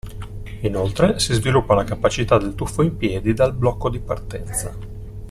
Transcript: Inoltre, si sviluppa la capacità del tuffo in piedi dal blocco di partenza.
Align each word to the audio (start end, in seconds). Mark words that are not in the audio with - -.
Inoltre, 0.61 1.19
si 1.19 1.31
sviluppa 1.31 1.75
la 1.75 1.83
capacità 1.83 2.39
del 2.39 2.55
tuffo 2.55 2.81
in 2.81 2.97
piedi 2.97 3.35
dal 3.35 3.53
blocco 3.53 3.87
di 3.87 3.99
partenza. 3.99 4.75